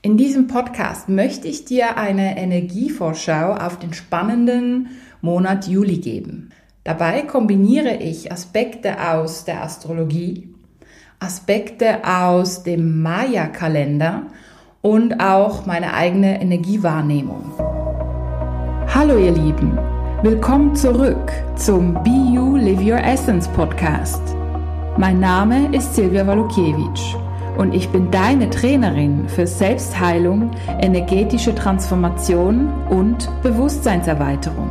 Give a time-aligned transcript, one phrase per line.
[0.00, 4.90] In diesem Podcast möchte ich dir eine Energievorschau auf den spannenden
[5.22, 6.50] Monat Juli geben.
[6.84, 10.54] Dabei kombiniere ich Aspekte aus der Astrologie,
[11.18, 14.28] Aspekte aus dem Maya-Kalender
[14.82, 17.52] und auch meine eigene Energiewahrnehmung.
[18.94, 19.76] Hallo ihr Lieben,
[20.22, 24.22] willkommen zurück zum Be You Live Your Essence Podcast.
[24.96, 27.16] Mein Name ist Silvia Walukiewicz
[27.58, 34.70] und ich bin deine Trainerin für Selbstheilung, energetische Transformation und Bewusstseinserweiterung.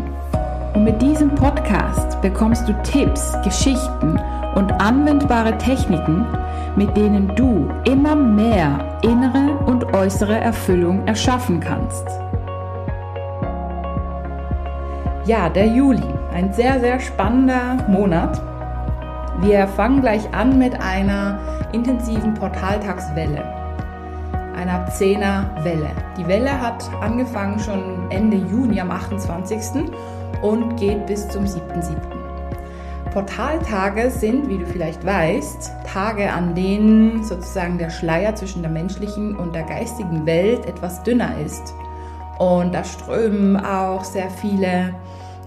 [0.73, 4.19] Und mit diesem Podcast bekommst du Tipps, Geschichten
[4.55, 6.25] und anwendbare Techniken,
[6.77, 12.07] mit denen du immer mehr innere und äußere Erfüllung erschaffen kannst.
[15.25, 18.41] Ja, der Juli, ein sehr, sehr spannender Monat.
[19.41, 21.37] Wir fangen gleich an mit einer
[21.71, 23.43] intensiven Portaltagswelle,
[24.55, 25.89] einer Zehnerwelle.
[26.17, 29.91] Die Welle hat angefangen schon Ende Juni am 28.
[30.41, 31.95] und geht bis zum 7.7.
[33.11, 39.35] Portaltage sind, wie du vielleicht weißt, Tage, an denen sozusagen der Schleier zwischen der menschlichen
[39.35, 41.73] und der geistigen Welt etwas dünner ist.
[42.37, 44.93] Und da strömen auch sehr viele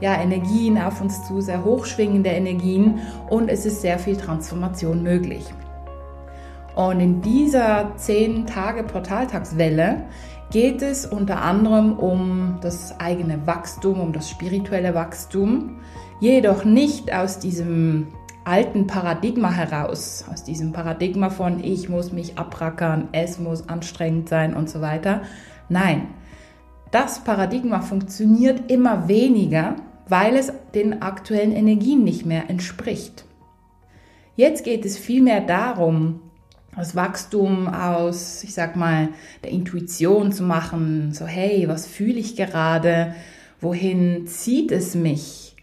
[0.00, 5.44] ja, Energien auf uns zu, sehr hochschwingende Energien und es ist sehr viel Transformation möglich.
[6.80, 10.06] Und in dieser 10 Tage Portaltagswelle
[10.50, 15.76] geht es unter anderem um das eigene Wachstum, um das spirituelle Wachstum,
[16.20, 18.06] jedoch nicht aus diesem
[18.46, 24.56] alten Paradigma heraus, aus diesem Paradigma von ich muss mich abrackern, es muss anstrengend sein
[24.56, 25.20] und so weiter.
[25.68, 26.06] Nein,
[26.92, 29.76] das Paradigma funktioniert immer weniger,
[30.08, 33.26] weil es den aktuellen Energien nicht mehr entspricht.
[34.34, 36.22] Jetzt geht es vielmehr darum,
[36.76, 39.08] das Wachstum aus, ich sag mal,
[39.42, 43.14] der Intuition zu machen, so hey, was fühle ich gerade,
[43.60, 45.56] wohin zieht es mich?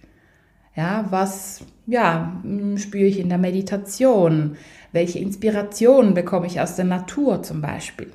[0.75, 4.57] Ja, was ja, hm, spüre ich in der Meditation?
[4.91, 8.11] Welche Inspirationen bekomme ich aus der Natur zum Beispiel?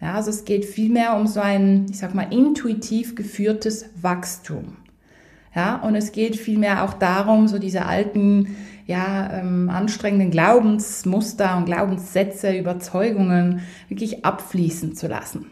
[0.00, 4.76] Ja, also es geht vielmehr um so ein, ich sag mal, intuitiv geführtes Wachstum.
[5.54, 8.56] Ja, und es geht vielmehr auch darum, so diese alten
[8.88, 15.46] ja, ähm, anstrengenden Glaubensmuster und Glaubenssätze, Überzeugungen wirklich abfließen zu lassen.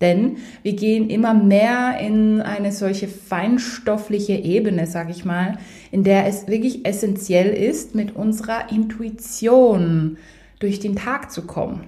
[0.00, 5.58] Denn wir gehen immer mehr in eine solche feinstoffliche Ebene, sage ich mal,
[5.92, 10.16] in der es wirklich essentiell ist, mit unserer Intuition
[10.58, 11.84] durch den Tag zu kommen.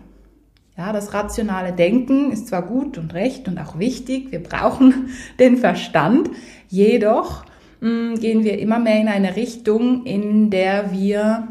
[0.77, 5.09] Ja, das rationale Denken ist zwar gut und recht und auch wichtig, wir brauchen
[5.39, 6.29] den Verstand,
[6.69, 7.47] jedoch
[7.81, 11.49] gehen wir immer mehr in eine Richtung, in der wir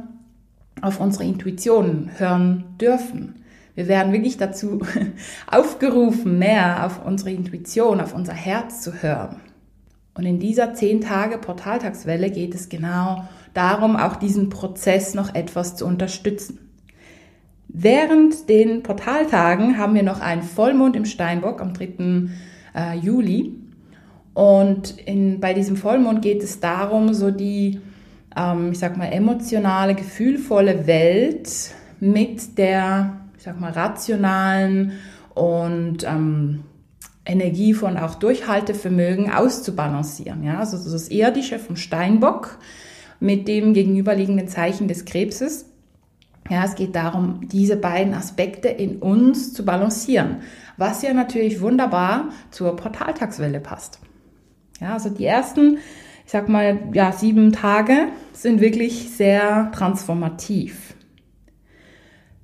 [0.82, 3.36] auf unsere Intuition hören dürfen.
[3.76, 4.82] Wir werden wirklich dazu
[5.48, 9.42] aufgerufen, mehr auf unsere Intuition, auf unser Herz zu hören.
[10.14, 15.76] Und in dieser 10 Tage Portaltagswelle geht es genau darum, auch diesen Prozess noch etwas
[15.76, 16.60] zu unterstützen.
[17.68, 22.30] Während den Portaltagen haben wir noch einen Vollmond im Steinbock am 3.
[22.74, 23.56] Äh, Juli.
[24.36, 27.80] Und in, bei diesem Vollmond geht es darum, so die,
[28.36, 31.50] ähm, ich sag mal, emotionale, gefühlvolle Welt
[32.02, 34.92] mit der, ich sag mal, rationalen
[35.34, 36.66] und ähm,
[37.26, 40.44] Energie von auch Durchhaltevermögen auszubalancieren.
[40.44, 40.60] Ja?
[40.60, 42.60] Also das Irdische vom Steinbock
[43.22, 45.66] mit dem gegenüberliegenden Zeichen des Krebses.
[46.50, 50.42] Ja, es geht darum, diese beiden Aspekte in uns zu balancieren,
[50.76, 54.00] was ja natürlich wunderbar zur Portaltagswelle passt.
[54.82, 55.78] Ja, also die ersten,
[56.26, 60.96] ich sag mal, ja, sieben Tage sind wirklich sehr transformativ.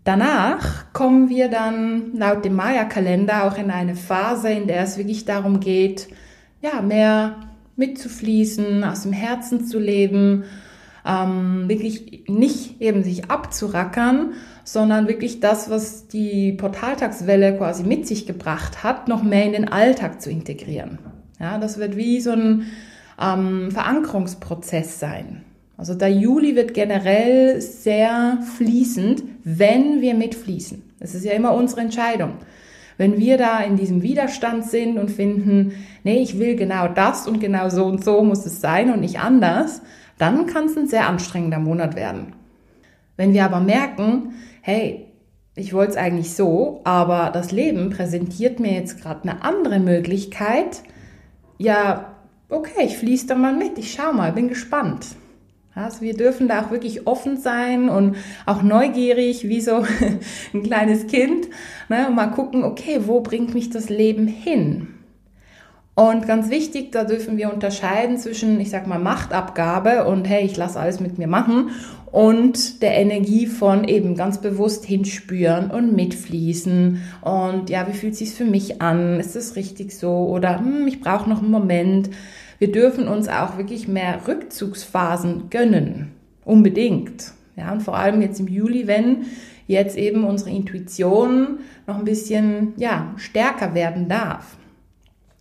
[0.04, 5.26] Danach kommen wir dann laut dem Maya-Kalender auch in eine Phase, in der es wirklich
[5.26, 6.08] darum geht,
[6.62, 7.36] ja, mehr
[7.76, 10.46] mitzufließen, aus dem Herzen zu leben,
[11.06, 18.26] ähm, wirklich nicht eben sich abzurackern, sondern wirklich das, was die Portaltagswelle quasi mit sich
[18.26, 21.00] gebracht hat, noch mehr in den Alltag zu integrieren.
[21.42, 22.68] Ja, das wird wie so ein
[23.20, 25.42] ähm, Verankerungsprozess sein.
[25.76, 30.84] Also der Juli wird generell sehr fließend, wenn wir mitfließen.
[31.00, 32.34] Das ist ja immer unsere Entscheidung.
[32.98, 35.72] Wenn wir da in diesem Widerstand sind und finden,
[36.04, 39.20] nee, ich will genau das und genau so und so muss es sein und nicht
[39.20, 39.82] anders,
[40.20, 42.34] dann kann es ein sehr anstrengender Monat werden.
[43.18, 45.08] Wenn wir aber merken, hey,
[45.56, 50.84] ich wollte es eigentlich so, aber das Leben präsentiert mir jetzt gerade eine andere Möglichkeit,
[51.62, 52.16] ja,
[52.50, 55.08] okay, ich fließe da mal mit, ich schau mal, bin gespannt.
[55.74, 59.86] Also wir dürfen da auch wirklich offen sein und auch neugierig, wie so
[60.54, 61.48] ein kleines Kind,
[61.88, 64.88] ne, und mal gucken, okay, wo bringt mich das Leben hin?
[65.94, 70.56] Und ganz wichtig, da dürfen wir unterscheiden zwischen, ich sag mal, Machtabgabe und hey, ich
[70.56, 71.72] lasse alles mit mir machen
[72.12, 78.34] und der Energie von eben ganz bewusst hinspüren und mitfließen und ja, wie fühlt sich's
[78.34, 79.20] für mich an?
[79.20, 82.10] Ist es richtig so oder hm, ich brauche noch einen Moment.
[82.58, 86.12] Wir dürfen uns auch wirklich mehr Rückzugsphasen gönnen,
[86.46, 87.34] unbedingt.
[87.58, 89.26] Ja, und vor allem jetzt im Juli, wenn
[89.68, 94.58] jetzt eben unsere Intuition noch ein bisschen ja, stärker werden darf.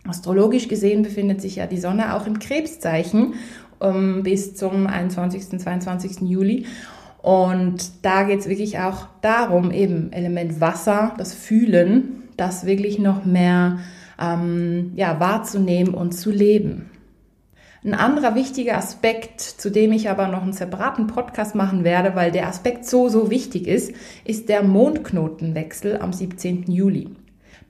[0.07, 3.35] Astrologisch gesehen befindet sich ja die Sonne auch im Krebszeichen
[3.79, 5.59] um, bis zum 21.
[5.59, 6.21] 22.
[6.21, 6.65] Juli.
[7.21, 13.25] Und da geht es wirklich auch darum, eben Element Wasser, das Fühlen, das wirklich noch
[13.25, 13.79] mehr
[14.19, 16.89] ähm, ja, wahrzunehmen und zu leben.
[17.83, 22.31] Ein anderer wichtiger Aspekt, zu dem ich aber noch einen separaten Podcast machen werde, weil
[22.31, 23.93] der Aspekt so, so wichtig ist,
[24.23, 26.71] ist der Mondknotenwechsel am 17.
[26.71, 27.09] Juli.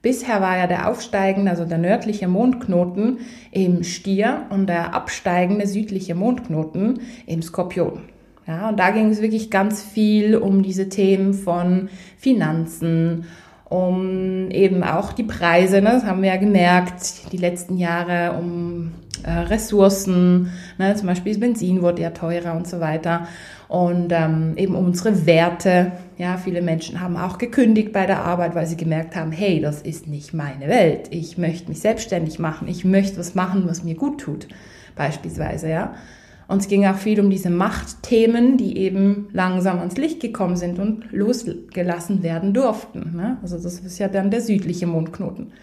[0.01, 3.19] Bisher war ja der aufsteigende, also der nördliche Mondknoten
[3.51, 8.01] im Stier und der absteigende südliche Mondknoten im Skorpion.
[8.47, 13.25] Ja, und da ging es wirklich ganz viel um diese Themen von Finanzen,
[13.69, 18.91] um eben auch die Preise, ne, das haben wir ja gemerkt, die letzten Jahre, um
[19.23, 23.27] äh, Ressourcen, ne, zum Beispiel das Benzin wurde ja teurer und so weiter
[23.67, 25.93] und ähm, eben unsere Werte.
[26.21, 29.81] Ja, viele Menschen haben auch gekündigt bei der Arbeit, weil sie gemerkt haben, hey, das
[29.81, 31.07] ist nicht meine Welt.
[31.09, 32.67] Ich möchte mich selbstständig machen.
[32.67, 34.47] Ich möchte was machen, was mir gut tut,
[34.95, 35.95] beispielsweise, ja.
[36.47, 40.77] Und es ging auch viel um diese Machtthemen, die eben langsam ans Licht gekommen sind
[40.77, 43.13] und losgelassen werden durften.
[43.15, 43.39] Ne?
[43.41, 45.53] Also das ist ja dann der südliche Mondknoten.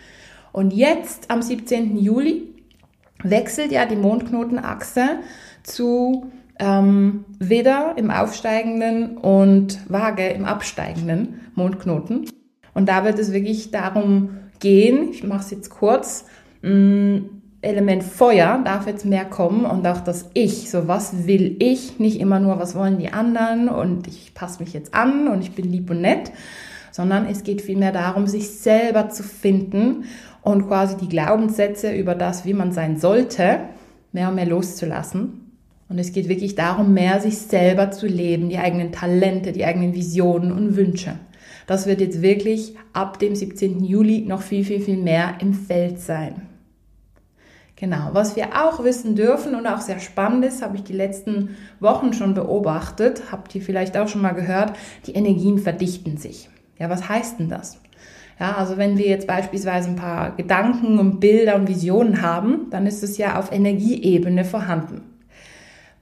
[0.50, 1.96] Und jetzt am 17.
[1.98, 2.48] Juli
[3.22, 5.20] wechselt ja die Mondknotenachse
[5.62, 12.28] zu ähm, Widder im aufsteigenden und Waage im absteigenden Mondknoten.
[12.74, 16.24] Und da wird es wirklich darum gehen, ich mache es jetzt kurz,
[16.62, 21.56] mh, mm, Element Feuer darf jetzt mehr kommen und auch das Ich, so was will
[21.58, 25.42] ich, nicht immer nur, was wollen die anderen und ich passe mich jetzt an und
[25.42, 26.30] ich bin lieb und nett,
[26.92, 30.04] sondern es geht vielmehr darum, sich selber zu finden
[30.40, 33.58] und quasi die Glaubenssätze über das, wie man sein sollte,
[34.12, 35.47] mehr und mehr loszulassen
[35.88, 39.94] und es geht wirklich darum, mehr sich selber zu leben, die eigenen Talente, die eigenen
[39.94, 41.18] Visionen und Wünsche.
[41.66, 43.84] Das wird jetzt wirklich ab dem 17.
[43.84, 46.42] Juli noch viel, viel, viel mehr im Feld sein.
[47.76, 51.56] Genau, was wir auch wissen dürfen und auch sehr spannend ist, habe ich die letzten
[51.78, 54.72] Wochen schon beobachtet, habt ihr vielleicht auch schon mal gehört,
[55.06, 56.50] die Energien verdichten sich.
[56.78, 57.80] Ja, was heißt denn das?
[58.40, 62.86] Ja, also wenn wir jetzt beispielsweise ein paar Gedanken und Bilder und Visionen haben, dann
[62.86, 65.02] ist es ja auf Energieebene vorhanden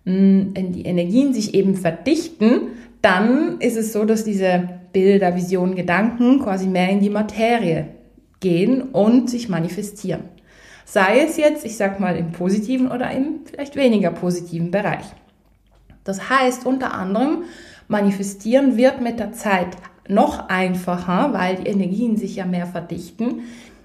[0.06, 2.68] wenn die Energien sich eben verdichten,
[3.02, 7.88] dann ist es so, dass diese Bilder, Visionen, Gedanken quasi mehr in die Materie
[8.40, 10.22] gehen und sich manifestieren.
[10.84, 15.04] Sei es jetzt, ich sag mal, im positiven oder im vielleicht weniger positiven Bereich.
[16.04, 17.42] Das heißt unter anderem,
[17.88, 19.76] manifestieren wird mit der Zeit
[20.08, 23.40] noch einfacher, weil die Energien sich ja mehr verdichten.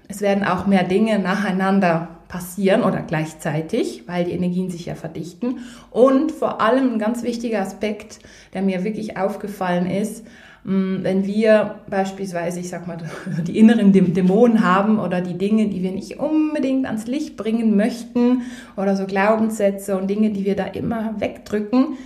[0.07, 5.59] Es werden auch mehr Dinge nacheinander passieren oder gleichzeitig, weil die Energien sich ja verdichten.
[5.89, 8.19] Und vor allem ein ganz wichtiger Aspekt,
[8.53, 10.25] der mir wirklich aufgefallen ist,
[10.63, 12.99] wenn wir beispielsweise, ich sag mal,
[13.47, 18.43] die inneren Dämonen haben oder die Dinge, die wir nicht unbedingt ans Licht bringen möchten
[18.77, 21.97] oder so Glaubenssätze und Dinge, die wir da immer wegdrücken,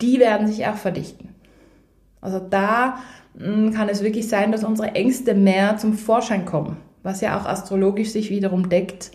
[0.00, 1.30] die werden sich auch verdichten.
[2.20, 2.98] Also da
[3.36, 8.10] kann es wirklich sein, dass unsere Ängste mehr zum Vorschein kommen, was ja auch astrologisch
[8.10, 9.10] sich wiederum deckt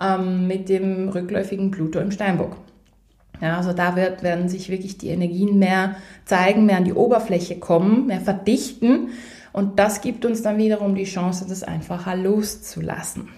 [0.00, 2.56] ähm, mit dem rückläufigen Pluto im Steinbock.
[3.40, 7.58] Ja, also da wird, werden sich wirklich die Energien mehr zeigen, mehr an die Oberfläche
[7.58, 9.10] kommen, mehr verdichten.
[9.52, 13.28] Und das gibt uns dann wiederum die Chance, das einfacher loszulassen.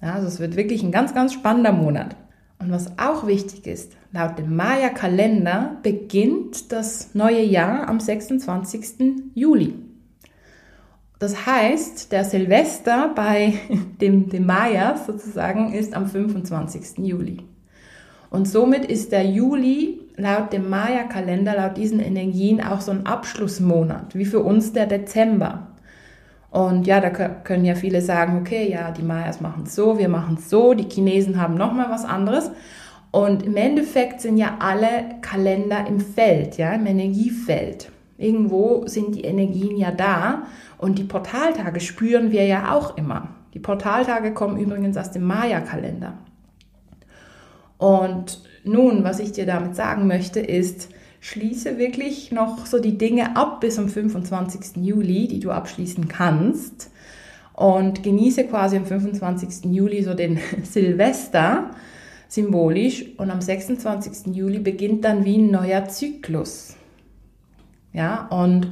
[0.00, 2.16] Ja, also es wird wirklich ein ganz, ganz spannender Monat.
[2.58, 9.32] Und was auch wichtig ist, laut dem Maya-Kalender beginnt das neue Jahr am 26.
[9.34, 9.74] Juli.
[11.18, 13.54] Das heißt, der Silvester bei
[14.00, 16.98] dem, dem Mayas sozusagen ist am 25.
[16.98, 17.42] Juli.
[18.30, 24.14] Und somit ist der Juli laut dem Maya-Kalender, laut diesen Energien auch so ein Abschlussmonat,
[24.14, 25.68] wie für uns der Dezember.
[26.50, 30.08] Und ja, da können ja viele sagen, okay, ja, die Mayas machen es so, wir
[30.08, 32.50] machen es so, die Chinesen haben nochmal was anderes.
[33.10, 37.90] Und im Endeffekt sind ja alle Kalender im Feld, ja, im Energiefeld.
[38.18, 40.42] Irgendwo sind die Energien ja da
[40.76, 43.28] und die Portaltage spüren wir ja auch immer.
[43.54, 46.14] Die Portaltage kommen übrigens aus dem Maya-Kalender.
[47.78, 50.88] Und nun, was ich dir damit sagen möchte, ist,
[51.20, 54.84] schließe wirklich noch so die Dinge ab bis zum 25.
[54.84, 56.90] Juli, die du abschließen kannst.
[57.54, 59.72] Und genieße quasi am 25.
[59.72, 61.70] Juli so den Silvester
[62.28, 63.06] symbolisch.
[63.16, 64.34] Und am 26.
[64.34, 66.77] Juli beginnt dann wie ein neuer Zyklus.
[67.98, 68.68] Ja, und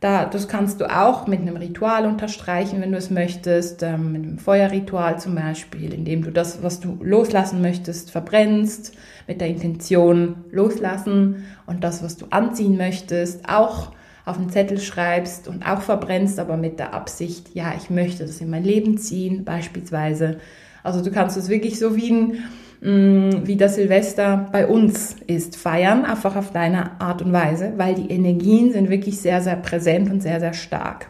[0.00, 4.22] da, das kannst du auch mit einem Ritual unterstreichen, wenn du es möchtest, ähm, mit
[4.22, 8.92] einem Feuerritual zum Beispiel, indem du das, was du loslassen möchtest, verbrennst,
[9.26, 13.92] mit der Intention loslassen und das, was du anziehen möchtest, auch
[14.26, 18.42] auf einen Zettel schreibst und auch verbrennst, aber mit der Absicht, ja, ich möchte das
[18.42, 20.36] in mein Leben ziehen, beispielsweise.
[20.82, 22.38] Also du kannst es wirklich so wie ein
[22.82, 28.10] wie das Silvester bei uns ist, feiern, einfach auf deine Art und Weise, weil die
[28.10, 31.08] Energien sind wirklich sehr, sehr präsent und sehr, sehr stark.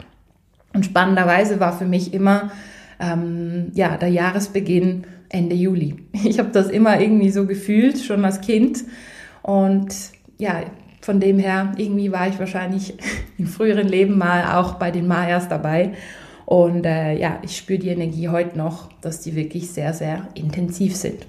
[0.73, 2.51] Und spannenderweise war für mich immer
[2.99, 5.95] ähm, ja, der Jahresbeginn Ende Juli.
[6.25, 8.83] Ich habe das immer irgendwie so gefühlt, schon als Kind.
[9.41, 9.95] Und
[10.37, 10.61] ja,
[11.01, 12.95] von dem her, irgendwie war ich wahrscheinlich
[13.37, 15.93] im früheren Leben mal auch bei den Mayas dabei.
[16.45, 20.97] Und äh, ja, ich spüre die Energie heute noch, dass die wirklich sehr, sehr intensiv
[20.97, 21.25] sind.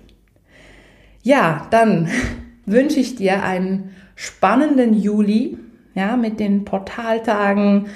[1.22, 2.08] Ja, dann
[2.66, 5.58] wünsche ich dir einen spannenden Juli,
[5.94, 7.86] ja, mit den Portaltagen,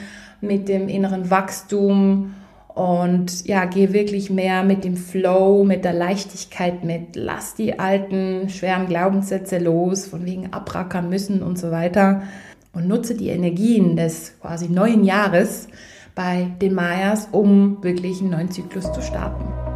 [0.41, 2.35] mit dem inneren Wachstum
[2.77, 7.17] und ja, geh wirklich mehr mit dem Flow, mit der Leichtigkeit mit.
[7.17, 12.25] Lass die alten schweren Glaubenssätze los, von wegen abrackern müssen und so weiter.
[12.75, 15.69] Und nutze die Energien des quasi neuen Jahres
[16.15, 19.76] bei den Mayas, um wirklich einen neuen Zyklus zu starten.